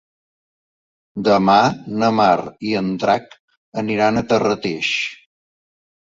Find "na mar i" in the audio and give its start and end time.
2.03-2.73